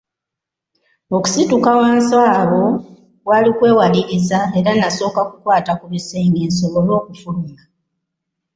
[1.15, 2.63] Okusituka wansi awo
[3.23, 7.59] kwali kwewaliriza era nasooka kukwata ku bisenge nsobole okufuluma.